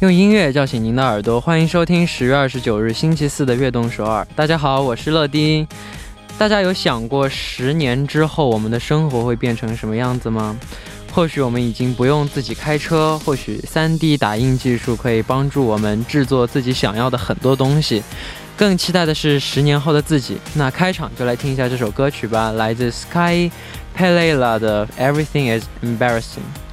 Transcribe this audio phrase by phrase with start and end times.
[0.00, 4.24] 用音乐叫醒您的耳朵，欢迎收听十月二十九日星期四的悦动首尔。
[4.36, 5.66] 大家好，我是乐丁。
[6.38, 10.56] 大家有想过十年之后我们的生活会变成什么样子吗？
[11.12, 18.00] 或许我们已经不用自己开车，或许三 D 打印技术可以帮助我们制作自己想要的很多东西。
[18.56, 20.38] 更期待的是十年后的自己。
[20.54, 23.50] 那开场就来听一下这首歌曲吧，来自 Sky
[23.98, 26.67] Pelela 的 Everything Is Embarrassing。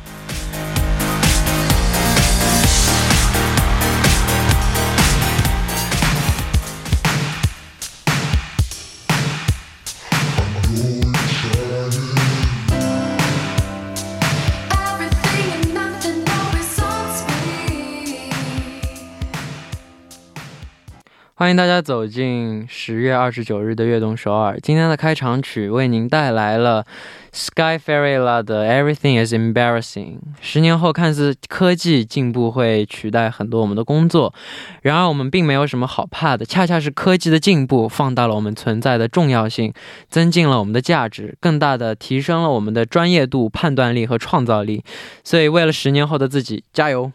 [21.38, 24.58] 欢迎大家走进十月二十九日的悦动首尔。
[24.62, 26.86] 今天的开场曲为您带来了
[27.34, 30.20] Sky Fairyla 的 Everything is Embarrassing。
[30.40, 34.34] 十年后，看似科技进步会取代很多我们的工作，
[34.82, 39.74] 然而我们并没有什么好怕的，恰恰是科技的进步放大了我们存在的重要性，
[40.10, 44.86] 增进了我们的价值，更大的提升了我们的专业度、判断力和创造力。
[45.26, 47.12] 所以，为了十年后的自己，加油！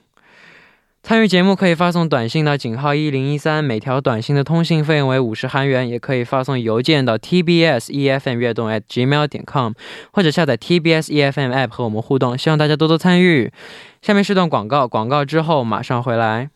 [1.02, 9.72] 参与节目可以发送短信到井号一零一三，每条短信的通信费用为五十韩元，也可以发送邮件到 tbs efm 悦动 at gmail 点 com，
[10.12, 12.36] 或者下载 tbs efm app 和我们互动。
[12.36, 13.50] 希望大家多多参与。
[14.02, 16.50] 下面是段广告，广告之后马上回来。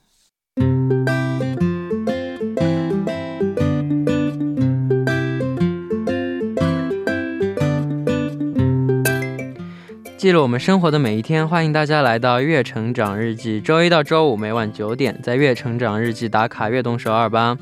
[10.25, 13.61] 记录我们生活的每一天，欢迎大家来到《月成长日记》。
[13.62, 17.58] 周一到周五每晚九点，在《月成长日记》打卡悦动首尔吧。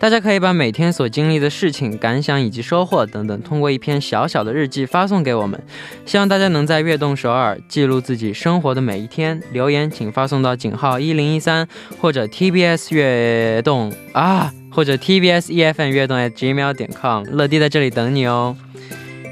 [0.00, 5.62] 大家可以把每天所经历的事情、感想以及收获等等，通过一篇小小的日记发送给我们。
[6.04, 9.40] 希望大家能在悦动首尔记录自己生活的每一天。
[9.52, 11.68] 留言请发送到井号一零一三
[12.00, 17.24] 或者 TBS 悦动啊，或者 TBS EFN 悦动 @gmail 点 com。
[17.30, 18.56] 乐迪在这里等你哦。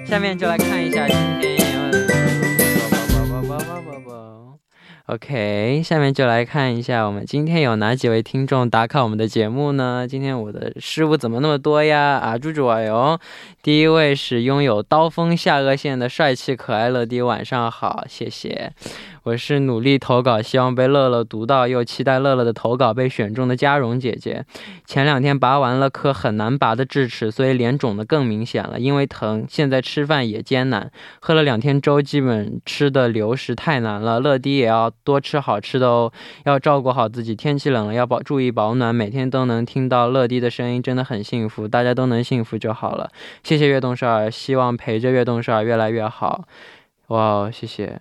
[0.07, 1.58] 下面就来看一下今天。
[5.09, 10.07] OK，下面就来看一下我们今天有哪几位听众打卡我们的节目呢？
[10.07, 12.19] 今天我的失误怎么那么多呀？
[12.19, 13.19] 啊，猪猪啊哟！
[13.63, 18.71] 第一位是拥有刀锋下颚线的帅气可爱乐迪，晚上好，谢谢。
[19.29, 24.43] 我是努力投稿，希望被乐乐读到，又期待乐乐的投稿被选中的嘉荣姐姐。
[24.87, 29.45] 前两天拔完了颗很难拔的智齿，所以脸肿得更明显了，因为疼。
[29.47, 30.91] 现在吃饭也艰难，
[31.21, 34.19] 喝了两天粥，基本吃的流食太难了。
[34.19, 36.11] 乐迪也要多吃好吃的哦，
[36.47, 37.35] 要照顾好自己。
[37.35, 38.95] 天气冷了，要保注意保暖。
[38.95, 41.69] 每天都能听到乐迪的声音，真的很幸福。
[41.69, 43.11] 大家都能幸福就好了。
[43.43, 46.45] 谢谢悦动少儿，希望陪着悦动少儿越来越好。
[47.09, 48.01] 哇，谢谢。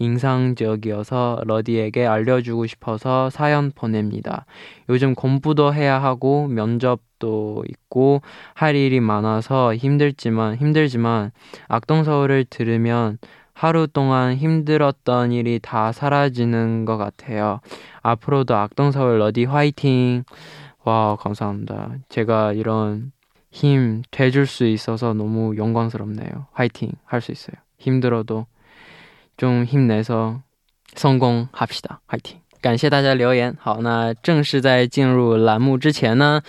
[0.00, 4.46] 인상적이어서 러디에게 알려주고 싶어서 사연 보냅니다.
[4.88, 8.22] 요즘 공부도 해야 하고 면접도 있고
[8.54, 11.30] 할 일이 많아서 힘들지만 힘들지만
[11.68, 13.18] 악동 서울을 들으면
[13.52, 17.60] 하루 동안 힘들었던 일이 다 사라지는 것 같아요.
[18.02, 20.24] 앞으로도 악동 서울 러디 화이팅!
[20.84, 21.96] 와, 감사합니다.
[22.08, 23.12] 제가 이런
[23.50, 26.46] 힘 돼줄 수 있어서 너무 영광스럽네요.
[26.52, 26.92] 화이팅!
[27.04, 27.56] 할 수 있어요.
[27.76, 28.46] 힘들어도
[29.39, 30.41] 中힘내서
[30.95, 32.39] 성공합시 다， 화이 팅！
[32.61, 33.55] 感谢大家留言。
[33.59, 36.41] 好，那正式在进入栏目之前呢，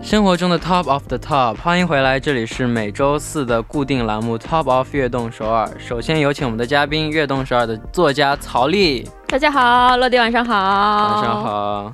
[0.09, 5.71] 生活中的 Top of the Top，欢迎回来，这里是每周四的固定栏目 Top of 悦动首尔。
[5.79, 9.07] 首先有请我们的嘉宾，悦动首尔的作家曹丽。
[9.27, 10.55] 大家好，乐迪晚上好。
[10.55, 11.93] 晚上好。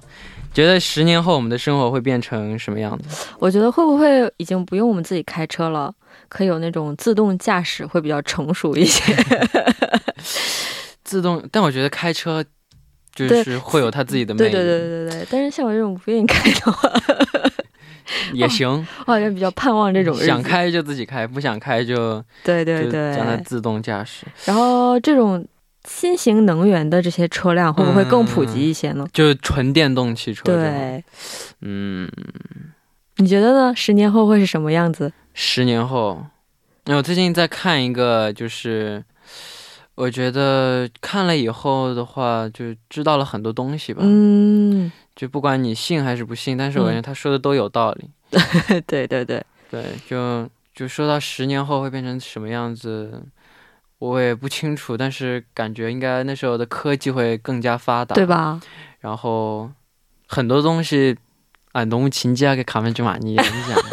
[0.53, 3.27] 觉得十年后我们的生活会变成什么样子？
[3.41, 5.93] 我觉得会不会已经不用我们自己开车了，
[6.29, 9.13] 可以有那种自动驾驶，会比较成熟一些。
[11.03, 12.45] 自动，但我觉得开车。
[13.17, 14.51] 就是会有他自己的魅力。
[14.51, 15.27] 对对对对对。
[15.31, 16.91] 但是像我这种不愿意开的话，
[18.33, 18.69] 也行。
[19.07, 24.27] 我好像比较盼望这种想开就自己开，不想开就对对对，让它自动驾驶。
[24.45, 25.47] 然后这种
[25.89, 29.07] 新型能源的这些车辆会不会更普及一些呢？
[29.13, 30.45] 就纯电动汽车。
[30.45, 31.05] 对，
[31.61, 32.11] 嗯，
[33.17, 33.75] 你觉得呢？
[33.77, 35.13] 十年后会是什么样子？
[35.35, 36.25] 十年后，
[36.87, 39.05] 我最近在看一个，就是
[39.95, 44.01] 我觉得看了以后的话，就知道了很多东西吧。
[44.05, 48.11] 嗯，就不管你信还是不信，但是我感觉他说的都有道理。
[48.87, 53.23] 对对对对，就就说到十年后会变成什么样子，
[53.99, 58.61] 我也不清楚，但是感觉应该那时候的科技会更加发达，对吧？
[59.01, 59.71] 然后
[60.27, 61.17] 很多东西，
[61.73, 63.79] 啊，农情勤啊，给卡门玛尼你影响。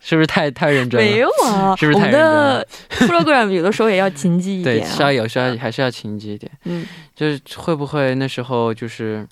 [0.00, 1.06] 是不是太太认真了？
[1.06, 2.58] 没有啊， 是不是太认真了？
[2.58, 6.50] 我的 program 有的时候也要勤记一点、对，是要有，时候还是要勤记一点。
[6.64, 6.84] 嗯，
[7.14, 9.26] 就是会不会那时候就是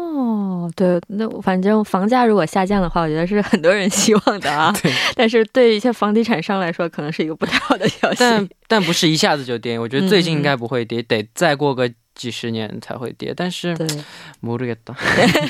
[0.69, 4.71] 哦，对，那反正房价如果下降的话，我觉得是很多人希望的啊。
[4.83, 4.93] 对。
[5.15, 8.17] 但是对一些房地产商来说，可能是一个不太好的消息。
[8.19, 13.33] 但但不是一下子就跌，我觉得最近应该不会跌，得再过个几十年才会跌。
[13.35, 13.87] 但是，对，
[14.43, 14.95] 모르겠다。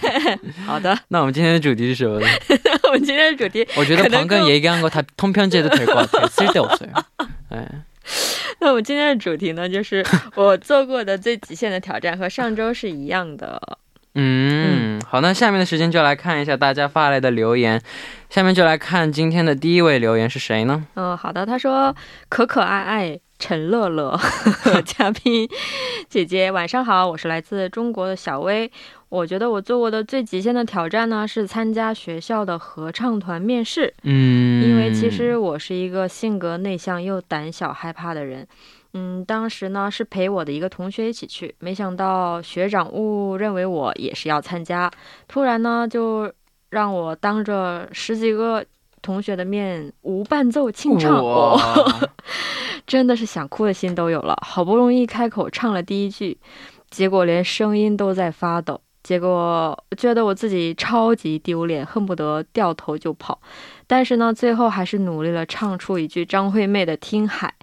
[0.64, 0.96] 好的。
[1.08, 2.26] 那我们今天的主题是什么呢？
[2.84, 7.04] 我们今天的主题，我觉得방금얘기한거다통편제도될것같아쓸데없어요。
[7.48, 7.68] 哎。
[8.60, 13.60] 那我们今天的主题呢，就是我做过的最极限的挑战，和上周是一样的。
[14.15, 17.81] 嗯，好，那下面的时间就来看一下大家发来的留言。
[18.29, 20.85] 下面就来看今天的第一位留言是谁呢？
[20.95, 21.95] 嗯，好的，他说
[22.27, 24.19] 可可爱爱陈乐乐
[24.85, 25.47] 嘉宾
[26.09, 28.71] 姐姐晚上好，我是来自中国的小薇。
[29.09, 33.91] 我觉得我做过的最极限的挑战呢，是参加学校的合唱团面试。
[34.03, 38.47] 嗯，因为其实我是一个性格内向又胆小害怕的人。
[38.93, 44.89] 嗯，当时呢是陪我的一个同学一起去，没想到学长误认为我也是要参加，
[45.27, 46.31] 突然呢就
[46.69, 48.65] 让我当着十几个
[49.01, 51.23] 同学的面无伴奏清唱，
[52.87, 54.35] 真的是想哭的心都有了。
[54.41, 56.39] 好不容易开口唱了第一句，
[56.89, 58.81] 结果连声音都在发抖。
[59.01, 63.39] 结果觉得我自己超级丢脸，恨不得掉头就跑。
[63.87, 67.53] 但是呢，最后还是努力了，唱出一句张惠妹的《听海》。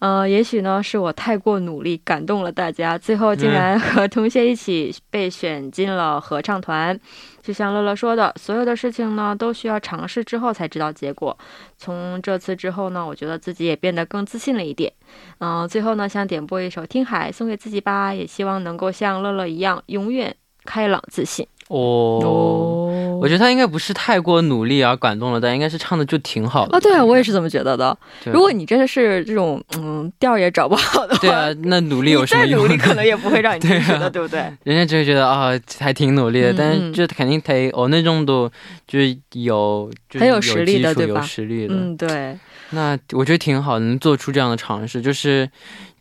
[0.00, 6.98] 呃，也许呢是我太过努力，感动了大家，最后竟然和同学一起被选进了合唱团。
[7.40, 11.36] 就像乐乐说的，所有的事情呢都需要尝试之后才知道结果。
[11.78, 14.92] 从这次之后呢，我觉得自己也变得更自信了一点。
[15.38, 20.36] 嗯，最后呢，想点播一首《听海》送给自己吧，也希望能够像乐乐一样，永远。
[20.64, 26.80] 开朗自信哦，我觉得他应该不是太过努力而感动了，但应该是唱的就挺好的啊。
[26.80, 27.96] 对啊，我也是这么觉得的。
[28.24, 32.62] 如果你真的是这种嗯调也找不好的话，对啊， 那努力有什么用？
[32.62, 34.40] 再努力可能也不会让你 进去的，对不对？
[34.64, 38.50] 人家只会觉得啊，还挺努力的，但是就肯定得哦那种都
[38.88, 41.20] 就是有很有实力的，对吧？
[41.20, 42.36] 有实力的，嗯，对。
[42.70, 45.48] 那我觉得挺好，能做出这样的尝试，就是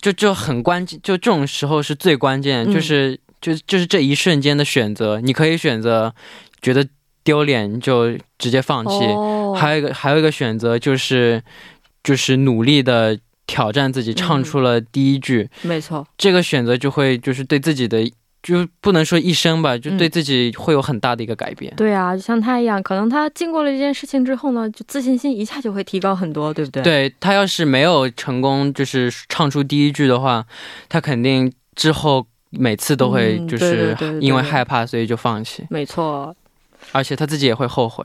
[0.02, 3.20] 就就很关键，就这种时候是最关键，就是。
[3.42, 6.14] 就就是这一瞬间的选择，你可以选择
[6.62, 6.86] 觉得
[7.24, 8.92] 丢脸就直接放弃，
[9.56, 11.42] 还有一个还有一个选择就是
[12.04, 13.18] 就是努力的
[13.48, 15.50] 挑战自己，唱出了第一句。
[15.62, 18.04] 没错，这个选择就会就是对自己的
[18.42, 21.74] 就不能说一生吧，就对自己会有很大的一个改变。
[21.76, 26.84] 对啊，就像他一样，可能他经过了这件事情之后呢，就自信心一下就会提高很多，对不对？
[26.84, 30.46] 对他要是没有成功就是唱出第一句的话，
[30.90, 32.28] 他肯定之后。
[32.52, 35.66] 每次都会就是因为害怕，所以就放弃。
[35.70, 36.36] 没错，
[36.92, 38.04] 而且他自己也会后悔。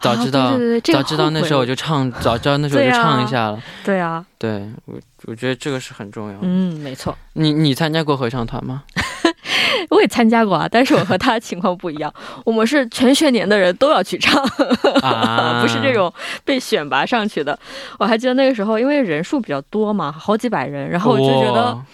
[0.00, 0.52] 早知道，
[0.84, 3.62] 早知道那时候我就唱，早知道那时候我就唱一下了。
[3.84, 4.94] 对啊，对我
[5.26, 6.36] 我觉得这个是很重要。
[6.42, 7.16] 嗯，没错。
[7.34, 8.82] 你你参加过合唱团吗？
[9.90, 12.12] 我也参加过啊，但是我和他的情况不一样，
[12.44, 14.42] 我们是全学年的人都要去唱，
[15.02, 16.12] 啊 不是这种
[16.44, 17.56] 被选拔上去的。
[17.98, 21.84] 我还记得那个时候，因为人数比较多嘛，好几百人，然后我就觉得哇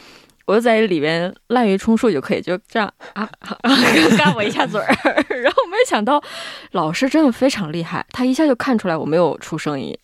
[0.47, 3.29] 我就在里边滥竽充数就可以，就这样啊，
[4.19, 4.87] 干我一下嘴儿。
[5.43, 6.23] 然后没想到
[6.73, 9.97] 老师真的非常厉害，他一下就看出来我没有出声音。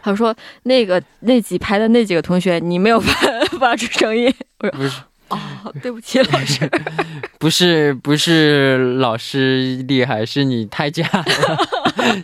[0.00, 0.34] 他说
[0.64, 3.12] ：“那个那几排的那几个同学，你没有发
[3.60, 5.39] 发出声音。”我说不是：“哦，
[5.81, 6.69] 对不起，老师。
[7.39, 11.25] 不是不是老师厉害，是你太假了，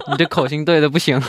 [0.10, 1.20] 你这口型对的不行。”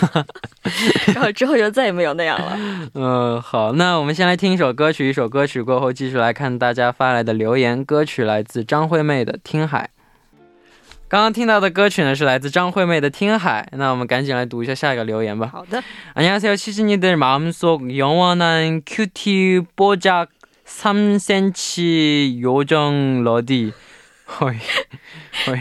[1.14, 2.58] 然后之后就再也没有那样了。
[2.94, 7.84] 嗯，好，那我们先来听一首歌曲，一首歌曲过后继续来看大家发来的留言。
[7.84, 9.88] 歌曲来自张惠妹的《听海》。
[11.08, 15.48] 刚刚听到的歌曲呢是来自张惠妹的《听海》，那我们赶紧来读一下下一个留言吧。
[15.50, 15.82] 好的，
[16.14, 20.28] 안녕하세요 시즈니들 마음속 영원한 큐티 뽀작
[20.73, 23.71] 3cm 요정 러디.
[24.41, 24.57] 허이
[25.47, 25.59] 허이.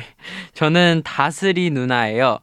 [0.54, 2.38] 저는 다스리 누나예요.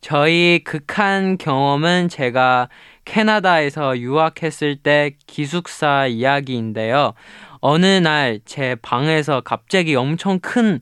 [0.00, 2.68] 저희 극한 경험은 제가
[3.04, 7.14] 캐나다에서 유학했을 때 기숙사 이야기인데요.
[7.60, 10.80] 어느 날 제 방에서 갑자기 엄청 큰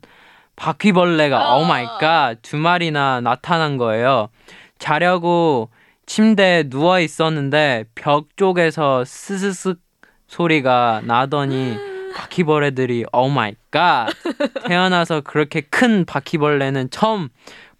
[0.56, 4.28] 바퀴벌레가 오 마이 갓두 마리나 나타난 거예요.
[4.78, 5.70] 자려고
[6.06, 9.75] 침대에 누워 있었는데 벽 쪽에서 스스스
[10.30, 11.76] 소리가 나더니
[12.14, 14.08] 바퀴벌레들이 오 마이 갓
[14.66, 17.28] 태어나서 그렇게 큰 바퀴벌레는 처음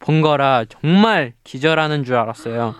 [0.01, 2.75] 본 거라 정말 기절하는 줄 알았어요.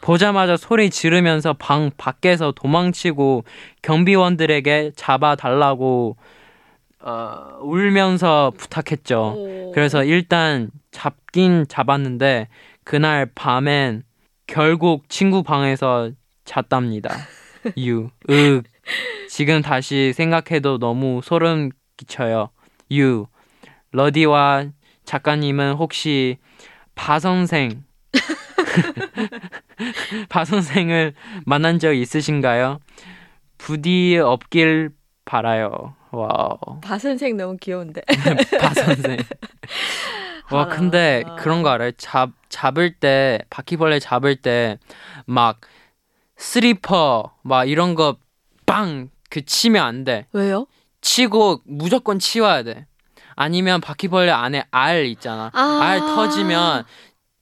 [0.00, 3.44] 보자마자 소리 지르면서 방 밖에서 도망치고
[3.82, 6.16] 경비원들에게 잡아달라고
[7.00, 9.72] 어, 울면서 부탁했죠.
[9.74, 12.46] 그래서 일단 잡긴 잡았는데
[12.84, 14.04] 그날 밤엔
[14.46, 16.10] 결국 친구 방에서
[16.44, 17.10] 잤답니다.
[17.78, 18.62] 유, 윽.
[19.28, 22.50] 지금 다시 생각해도 너무 소름 끼쳐요.
[22.92, 23.26] 유.
[23.92, 24.66] 러디와
[25.04, 26.38] 작가님은 혹시
[26.94, 27.84] 바 선생
[30.28, 31.14] 바 선생을
[31.44, 32.78] 만난 적 있으신가요?
[33.58, 34.90] 부디 없길
[35.24, 35.94] 바라요.
[36.10, 36.80] 와우.
[36.82, 38.02] 바 선생 너무 귀여운데.
[38.60, 39.16] 바 선생.
[40.50, 40.76] 와 하나.
[40.76, 41.90] 근데 그런 거 알아요?
[41.92, 44.78] 잡 잡을 때 바퀴벌레 잡을 때
[45.26, 45.60] 막
[46.36, 48.16] 스리퍼 막 이런 거
[48.65, 50.27] 빵 그 치면 안 돼.
[50.33, 50.67] 왜요?
[50.99, 52.85] 치고 무조건 치워야 돼.
[53.35, 55.49] 아니면 바퀴벌레 안에 알 있잖아.
[55.53, 55.79] 아.
[55.81, 56.83] 알 터지면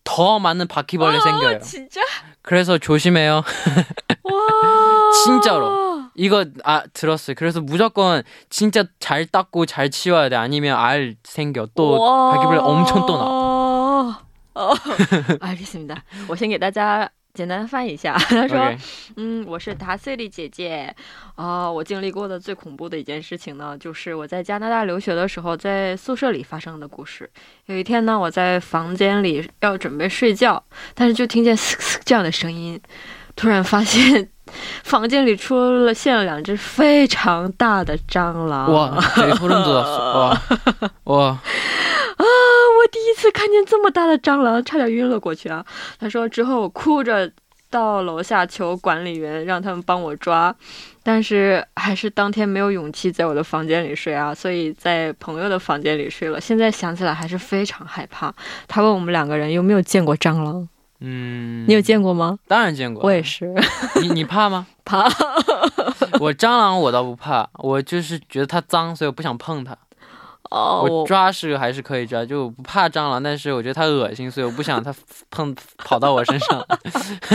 [0.04, 1.60] 더 많은 바퀴벌레 생겨요.
[1.60, 2.02] 진짜?
[2.42, 3.44] 그래서 조심해요.
[4.24, 5.12] 와.
[5.26, 6.04] 진짜로.
[6.16, 7.36] 이거 아 들었어요.
[7.38, 10.36] 그래서 무조건 진짜 잘 닦고 잘 치워야 돼.
[10.36, 11.68] 아니면 알 생겨.
[11.76, 14.22] 또 바퀴벌레 엄청 또 나와.
[14.56, 14.74] 哦，
[15.40, 16.04] 알겠습니다.
[16.28, 18.17] 我先给大家 简单翻译一下。
[18.31, 18.73] 他说
[19.17, 20.95] 嗯我是达瑟利姐姐。
[21.35, 27.29] 哦我经历过的最恐怖的一件事情呢就是我在加拿大留学的时候在宿舍里发生的故事。
[27.67, 30.63] 有一天呢我在房间里要准备睡觉
[30.95, 32.81] 但是就听见嘶嘶这样的声音
[33.35, 34.29] 突然发现
[34.85, 38.73] 房间里出了现了两只非常大的蟑螂。
[38.73, 38.97] 哇
[41.05, 41.27] 哇。
[42.17, 42.54] 啊。
[42.95, 45.67] 我第一次看见这么大的蟑螂，差点晕了过去啊！
[45.99, 47.29] 他说之后我哭着
[47.69, 50.55] 到楼下求管理员让他们帮我抓，
[51.03, 56.41] 但是还是当天没有勇气在我的房间里睡啊，所以在朋友的房间里睡了。
[56.41, 58.33] 现在想起来还是非常害怕。
[58.69, 60.69] 他问我们两个人有没有见过蟑螂，
[61.01, 62.39] 嗯,你有见过吗？
[62.47, 63.03] 当然见过。
[63.03, 63.53] 我也是
[64.01, 64.69] 你你怕吗？
[64.87, 65.09] 怕。
[66.21, 69.77] 我蟑螂我倒不怕，我就是觉得它脏，所以我不想碰它。
[70.51, 74.95] 哦，我抓是还是可以抓，就我不怕蟑螂，但是我觉得它恶心，所以我不想它
[75.31, 76.65] 碰跑到我身上。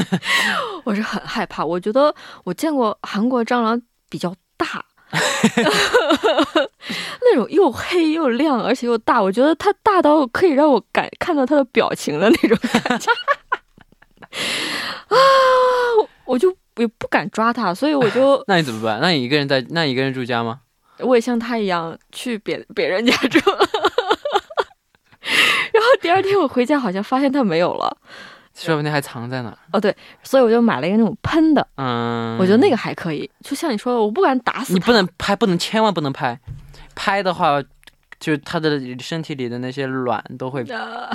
[0.86, 1.66] 我是很害怕。
[1.66, 2.14] 我觉得
[2.44, 4.86] 我见过韩国蟑螂比较大，
[7.22, 9.22] 那种又黑又亮，而且又大。
[9.22, 13.12] 我觉得它大到可以让我感看到它的表情的那种感觉。
[15.08, 15.18] 啊，
[16.26, 19.00] 我就也不敢抓它，所以我就那你怎么办？
[19.02, 19.66] 那你一个人在？
[19.72, 20.62] 那你一个人住家吗？
[21.00, 23.40] 我也像他一样去别别人家住。
[25.72, 27.98] 然后第二天我回家，好像发现它没有了。
[28.56, 29.58] 说不定还藏在哪儿。
[29.72, 33.30] 哦，对，所以我就买了一个那种喷的，嗯，我觉得那个还可以。
[33.42, 34.74] 就像你说的，我不敢打死。
[34.74, 36.38] 你不能拍，不能，千万不能拍。
[36.94, 37.64] 拍的话，
[38.20, 41.10] 就它的身体里的那些卵都会呃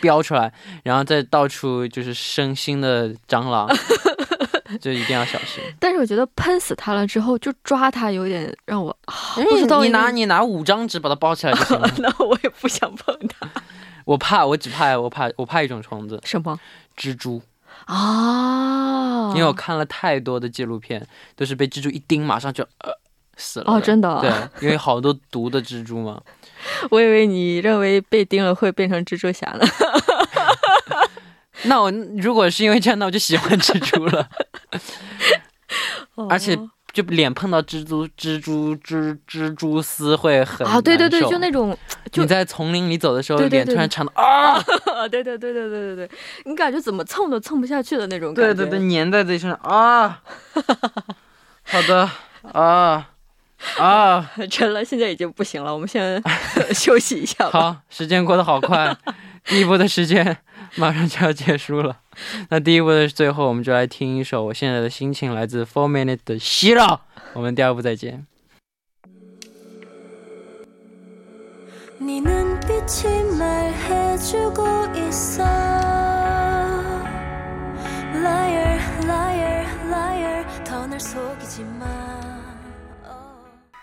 [0.00, 3.68] 飙出来，然后再到处就是生新的蟑螂，
[4.80, 5.62] 就一定要小心。
[5.78, 11.90] 但是我觉得喷死它了之后，就抓它有点让我、啊、不知道你拿你拿五张纸把它包起来就行了。
[11.98, 13.48] 那我也不想碰它。
[14.04, 16.58] 我怕，我只怕我怕我怕一种虫子，什么
[16.96, 17.40] 蜘蛛。
[17.86, 19.32] 啊？
[19.34, 22.90] 因为我看了太多的纪录片，都是被蜘蛛一叮马上就呃
[23.36, 23.72] 死了。
[23.72, 26.20] 哦，真的对，因为好多毒的蜘蛛嘛。
[26.90, 29.64] 我以为你认为被叮了会变成蜘蛛侠呢。
[31.64, 34.28] 那我如果是因为这样，那我就喜欢蜘蛛了。
[36.28, 36.58] 而且
[36.92, 41.76] 就脸碰到蜘蛛、蜘蛛、蜘蜘蛛丝会很啊，对对对，就那种
[42.10, 44.54] 就你在丛林里走的时候，对对对脸突然长到啊，
[44.96, 46.10] 啊， 对对对对对对对，
[46.44, 48.54] 你感觉怎么蹭都蹭不下去的那种感觉。
[48.54, 50.20] 对对对，粘在自己身上啊。
[51.62, 52.10] 好的
[52.52, 53.08] 啊
[53.78, 56.20] 啊，真了，现在已经不行了，我们先
[56.74, 57.60] 休息一下吧。
[57.60, 58.96] 好，时间过得好快，
[59.44, 60.36] 第一步的时间
[60.75, 61.99] 马上就要结束了。
[62.49, 66.85] 那第一部的最后，我们就来听一首我现在的心情，来自 Four Minute 的《希绕》。
[67.33, 68.25] 我们第二部再见。
[71.97, 74.65] 네 눈빛이 말해주고
[75.07, 75.43] 있어
[78.13, 82.18] Liar liar liar 더 날 속이지 마 oh.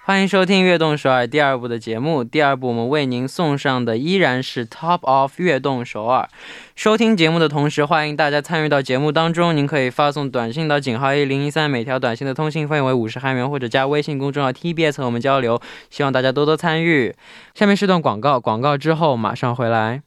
[0.08, 2.24] 欢迎收听《悦动首尔》第二部的节目。
[2.24, 6.30] 第二部我们为您送上的依然是 Top of 悦动首尔。
[6.78, 9.54] 收听节目的同时，欢迎大家参与到节目当中。
[9.54, 15.60] 您可以发送短信到井号一零一三，每条短信的通信费为五十韩元，或者加微信公众号 TBS 和我们交流。
[15.90, 17.14] 希望大家多多参与。
[17.54, 20.04] 下面是段广告，广告之后马上回来。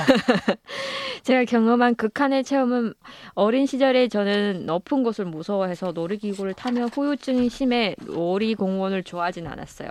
[1.28, 2.94] 제가 경험한 극한의 체험은
[3.34, 9.90] 어린 시절에 저는 높은 곳을 무서워해서 놀이기구를 타며 후유증이 심해 놀이공원을 좋아하진 않았어요.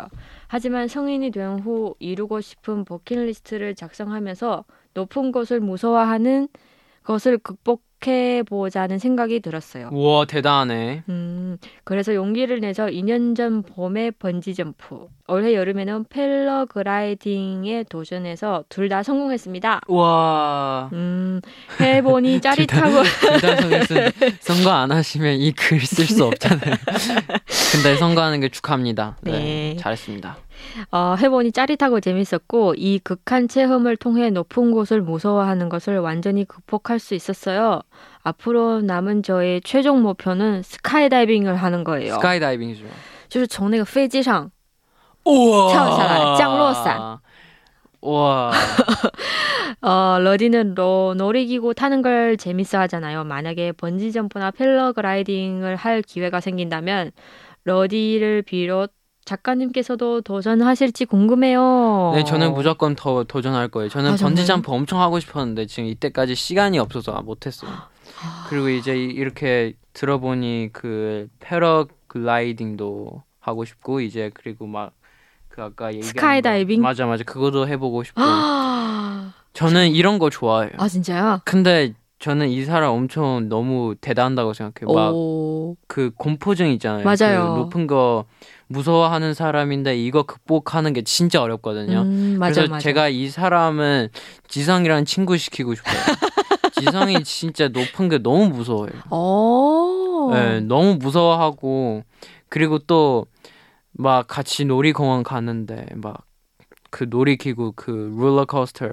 [0.49, 4.65] 하지만 성인이 된 후 이루고 싶은 버킷리스트를 작성하면서
[4.95, 6.49] 높은 곳을 무서워하는
[7.05, 9.89] 것을 극복 해 보자는 생각이 들었어요.
[9.93, 11.03] 와, 대단하네.
[11.09, 19.03] 음, 그래서 용기를 내서 2년 전 봄에 번지 점프, 올해 여름에는 패러글라이딩에 도전해서 둘 다
[19.03, 19.81] 성공했습니다.
[19.89, 20.89] 와.
[20.93, 21.41] 음,
[21.81, 23.03] 해보니 짜릿하고
[23.35, 23.95] 기다성에서
[24.41, 26.77] 선거 안 하시면 이 글 쓸 수 없잖아요.
[27.73, 29.17] 근데 선거하는 게 축하합니다.
[29.23, 29.77] 네, 네.
[29.81, 30.37] 잘했습니다.
[30.92, 37.16] 어, 해보니 짜릿하고 재밌었고 이 극한 체험을 통해 높은 곳을 무서워하는 것을 완전히 극복할 수
[37.16, 37.82] 있었어요.
[38.24, 42.14] 앞으로 남은 저의 최종 목표는 스카이다이빙을 하는 거예요.
[42.14, 42.86] 스카이다이빙이죠.
[43.30, 44.52] 就是从那个飞机上
[45.24, 45.72] 우와.
[45.72, 47.20] 跳下来降落伞.
[48.02, 48.52] 와.
[49.82, 53.24] 어, 러디는 로, 놀이기구 타는 걸 재밌어 하잖아요.
[53.24, 57.12] 만약에 번지점프나 패러글라이딩을 할 기회가 생긴다면
[57.64, 58.92] 러디를 비롯
[59.27, 62.13] 작가님께서도 도전하실지 궁금해요.
[62.15, 63.91] 네, 저는 무조건 더 도전할 거예요.
[63.91, 64.35] 저는 아, 정말요?
[64.37, 67.71] 번지 점프 엄청 하고 싶었는데 지금 이때까지 시간이 없어서 못했어요.
[68.49, 74.93] 그리고 이제 이렇게 들어보니 그 패러글라이딩도 하고 싶고 이제 그리고 막
[75.57, 76.83] 그 아까 얘기한 스카이다이빙?
[76.83, 80.73] 거, 맞아 맞아 그것도 해보고 싶고 아, 저는 이런 거 좋아해요.
[80.77, 81.41] 아 진짜요?
[81.47, 81.95] 근데
[82.27, 84.93] 저는 이 사람 엄청 너무 대단하다고 생각해요.
[84.93, 87.05] 막 오, 그 공포증 있잖아요.
[87.05, 87.55] 맞아요.
[87.55, 88.25] 그 높은 거
[88.67, 92.01] 무서워하는 사람인데 이거 극복하는 게 진짜 어렵거든요.
[92.01, 92.83] 음, 맞아 그래서 맞아.
[92.83, 94.09] 제가 이 사람은
[94.49, 95.95] 지성이랑 친구 시키고 싶어요.
[96.75, 98.91] 지성이 진짜 높은 게 너무 무서워요.
[99.11, 102.03] 오, 네, 너무 무서워하고
[102.49, 103.27] 그리고 또
[103.99, 106.27] 막 같이 놀이공원 가는데 막
[106.91, 108.89] 그 놀이기구 그 롤러코스터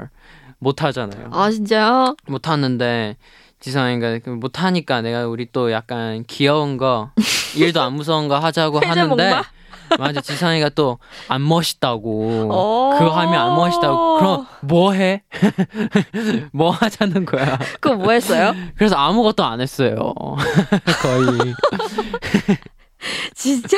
[0.64, 1.30] 못 타잖아요.
[1.32, 2.16] 아 진짜요?
[2.28, 3.18] 못 타는데
[3.60, 7.12] 지성이가 그못 타니까 내가 우리 또 약간 귀여운 거
[7.56, 9.42] 일도 안 무서운 거 하자고 하는데?
[10.00, 10.98] 맞아 지성이가 또
[11.28, 12.10] 안 멋있다고
[12.50, 12.98] 오.
[12.98, 15.24] 그거 하면 안 멋있다고 그럼 뭐 해?
[16.52, 18.54] 뭐 하자는 거야 그거 뭐 했어요?
[18.76, 20.14] 그래서 아무것도 안 했어요
[21.02, 21.54] 거의
[23.36, 23.78] 진짜?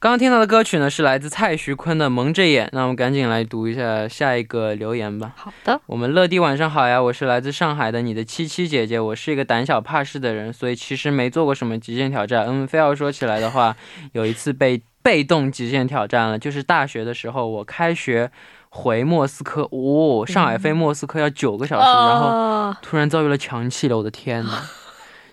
[0.00, 5.34] 刚刚听到的歌曲呢是来自蔡徐坤的《蒙着眼》，那我们赶紧来读一下下一个留言吧。
[5.36, 12.46] 好的，我们乐迪晚上好呀，我是来自上海的你的七七姐姐，我是一个胆小怕事的人，所以其实没做过什么极限挑战。
[12.48, 13.76] 嗯，非要说起来的话，
[14.12, 18.32] 有一次被被动极限挑战了，就是大学的时候，我开学
[18.70, 24.62] 回莫斯科，哦，上海飞莫斯科要九个小时，然后啊，突然遭遇了强气流，我的天呐，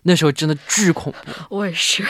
[0.04, 1.32] 那时候真的巨恐怖。
[1.56, 2.04] 我也是。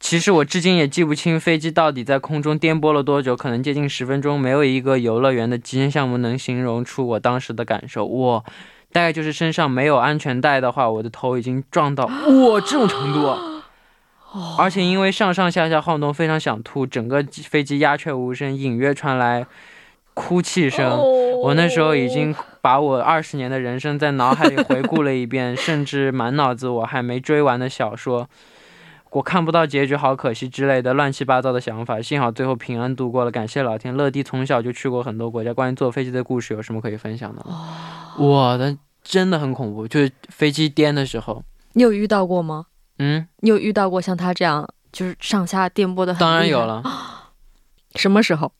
[0.00, 4.38] 其实我至今也记不清飞机到底在空中颠簸了多久，可能接近十分钟。
[4.38, 8.06] 没有一个游乐园的极限项目能形容出我当时的感受。
[8.06, 8.44] 我，
[8.92, 13.64] 大概就是身上没有安全带的话，我的头已经撞到哇这种程度啊！
[14.56, 19.46] 而且因为上上下下晃动，非常想吐，整个飞机鸦雀无声，隐约传来
[20.14, 20.98] 哭泣声。
[21.42, 28.28] 我那时候已经把我二十年的人生在脑海里回顾了一遍， 甚至满脑子我还没追完的小说，
[29.10, 32.00] 我看不到结局，好可惜之类的乱七八糟的想法。
[32.00, 33.96] 幸好最后平安度过了，感谢老天。
[33.96, 38.14] 乐迪从小就去过很多国家，关于坐飞机的故事有什么可以分享的吗？
[38.18, 41.42] 我的真的很恐怖，就是飞机颠的时候，
[41.72, 42.66] 你有遇到过吗？
[42.98, 46.14] 嗯，你有遇到过像他这样就是上下颠簸的？
[46.14, 46.64] 当然有。
[46.66, 46.82] 了，
[47.96, 48.52] 什么时候？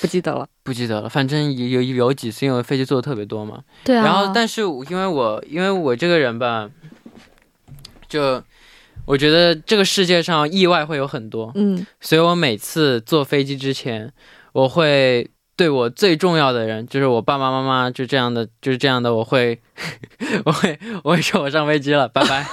[0.00, 0.46] 不记得了。
[0.62, 4.04] 不记得了，反正有有有几次因为飞机坐的特别多嘛，对啊。
[4.04, 6.70] 然后，但是因为我因为我这个人吧，
[8.08, 8.40] 就
[9.05, 14.11] 我觉得这个世界上意外会有很多，嗯，所以我每次坐飞机之前，
[14.51, 19.59] 我会对我最重要的人，就是我爸爸妈妈，就这样的，就是这样的，我会，
[20.45, 22.45] 我会，我会说我上飞机了，拜拜。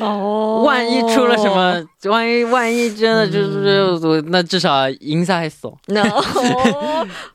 [0.00, 5.74] 哦万一出了什么，万一万一真的就是我，那至少인사했어。
[5.86, 6.02] ？No，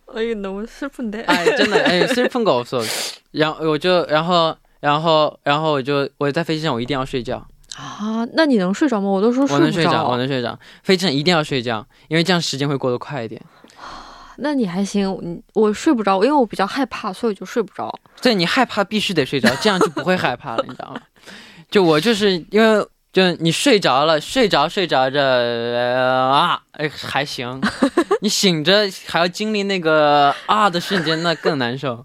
[0.13, 1.23] 哎呦너무슬픈데。
[1.25, 2.85] 哎，真的，哎，슬픈거없어。
[3.31, 9.08] 然后我就，然后， 然后，然后我就，我在飞机上我一定要睡觉，啊，那你能睡着吗？
[9.08, 10.58] 我都说我能睡着，我能睡着。
[10.82, 13.40] 飞机上一定要睡觉，因为这样时间会过得快一点。
[14.42, 17.94] 那你还行，你我睡不着，因为我比较害怕，所以就睡不着。
[18.22, 21.00] 对你害怕必须得睡着，这样就不会害怕了，你知道吗？
[21.70, 27.60] 就我就是因为就你睡着了，睡着睡着着、呃啊，哎还行，
[28.22, 32.04] 你醒着还要经历那个啊的瞬间，那更难受。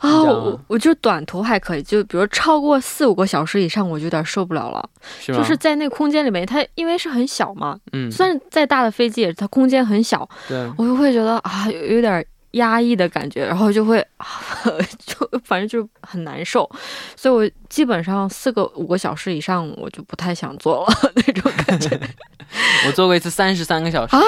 [0.00, 4.90] 啊，我我就短途还可以，就比如超过四五个小时以上，我就有点受不了了。
[5.20, 5.38] 是吗？
[5.38, 14.26] 就是在那空间里面，它因为是很小嘛，嗯，虽然再大的飞机也是它空间很小，对，我就会觉得啊有有点压抑的感觉，然后就会啊
[15.04, 16.68] 就反正就很难受，
[17.14, 22.00] 所以我基本上四个五个小时以上我就不太想坐了 那种感觉。
[22.86, 24.22] 我坐过一次三十三个小时啊，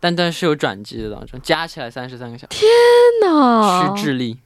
[0.00, 2.70] 但但是有转机的当中，加起来三十三个小时，天
[3.22, 3.94] 哪！
[3.96, 4.38] 是智力。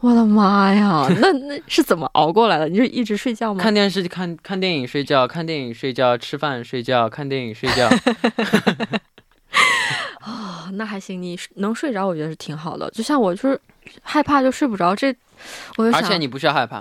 [0.00, 2.68] 我的妈呀，那那是怎么熬过来的？
[2.68, 3.60] 你是一直睡觉吗？
[3.60, 7.88] 看电视、看看电影、睡觉，看电影、睡觉，吃饭、睡觉，看电影、睡觉。
[10.20, 12.88] 啊、 那还行，你能睡着，我觉得是挺好的。
[12.90, 13.60] 就像我就是
[14.02, 15.14] 害怕就睡不着，这
[15.76, 16.80] 我就想，而且你不需要害怕，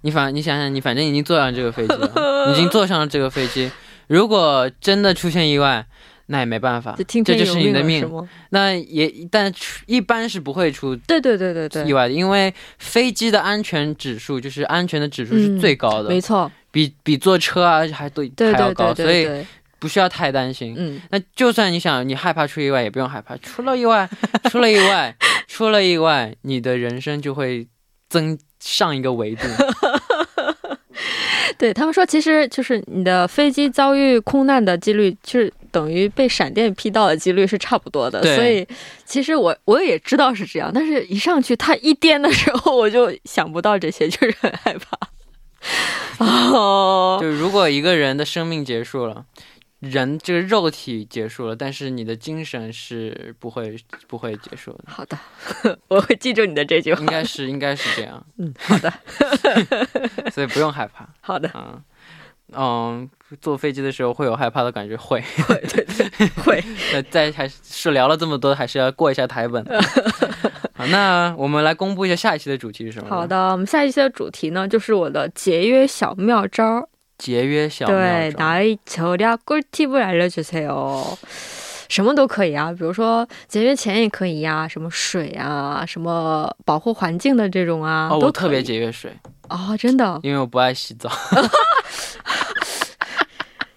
[0.00, 3.70] 你反你想想，你反正已经坐上这个飞机了，你已经坐上了这个飞机。
[4.06, 5.84] 如果真的出现意外，
[6.26, 8.04] 那也没办法就，听这就是你的命？
[8.50, 19.46] 那也但出一般是不会出对对对对对，意外的，因为飞机的安全指数就是安全的指数是嗯最高的，没错，比比坐车啊还都还要高，对所以
[19.78, 20.74] 不需要太担心。
[20.76, 24.08] 嗯，那就算你想你害怕出意外，也不用害怕，出了意外，
[24.50, 25.14] 出了意外，
[25.46, 27.68] 出了意外，你的人生就会
[28.08, 29.42] 增上一个维度。
[31.58, 38.22] 对他们说，其实就是你的飞机遭遇空难的几率，就是等于被闪电劈到的几率是差不多的。
[38.36, 38.66] 所以
[39.04, 44.98] 其实我我也知道是这样，但是一上去它一颠的时候，我就想不到这些，就是很害怕。
[46.24, 49.24] 哦，就如果一个人的生命结束了，
[49.90, 55.18] 人这个肉体结束了，但是你的精神是不会不会结束的，好的，
[55.88, 57.06] 我会记住你的这句话应。
[57.06, 58.92] 该是应该是这样， 嗯，好的，
[60.30, 61.80] 所以不用害怕好的，啊。
[62.52, 65.20] 嗯，坐飞机的时候会有害怕的感觉，会。
[65.48, 66.64] 会，对对会。
[66.92, 69.64] 那，在还是聊了这么多，还是要过一下台本。
[70.72, 73.08] 好，那我们来公布一下下一期的主题是什么？
[73.10, 76.88] 好，的，我们下一期的主题呢，就是我的节约小妙招儿。
[77.17, 78.37] 节约小对，妙招。
[78.39, 81.17] 나의절약꿀팁을알려주세요。
[81.89, 89.11] 什么都可以啊，比如说节约钱也可以呀、什么水啊，什么保护环境的这种啊，哦，都我特别可以节约水，
[89.49, 91.11] 哦，真的，因为我不爱洗澡。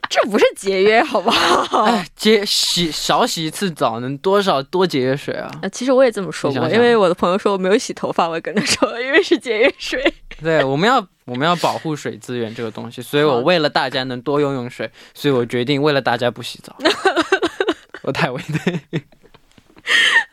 [0.09, 1.83] 这不是节约，好不好？
[1.87, 5.51] 哎，节洗少洗一次澡能多少多节约水啊？
[5.63, 10.01] 呃，其实我也这么说过，你想想因为我的朋友说我没有洗头发，我也跟他说，因为是节约水。
[10.42, 16.76] 对，我们要我们要保护水资源这个东西，所以我为了大家能多用用水，所以我决定为了大家不洗澡。
[18.04, 19.00] 我太伟大。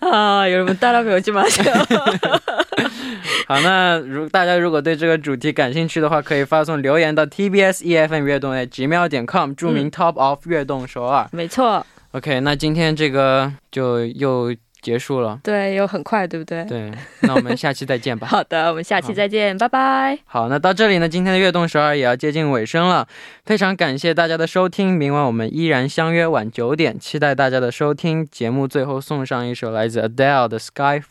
[0.10, 1.64] 啊，有什么大了没有去马上？
[3.48, 11.26] 好，那如大家如果对这个主题感兴趣的话，可以发送留言到 TBS EFM 悦动 at gmail.com，注明 Top of 悦动首尔。
[11.32, 14.54] 没错，OK，那今天这个就又
[14.86, 15.40] 结束了。
[15.42, 16.64] 对，又很快，对不对？
[16.66, 18.28] 对，那我们下期再见吧。
[18.30, 20.16] 好的，我们下期再见，拜拜。
[20.26, 23.08] 好，那到这里呢，今天的悦动首尔也要接近尾声了，
[23.44, 28.24] 非常感谢大家的收听，明晚我们依然相约晚九点，期待大家的收听。
[28.24, 31.02] 节目最后送上一首来自 Adele 的《Skyfall》，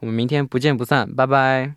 [0.00, 1.72] 我们明天不见不散，拜拜。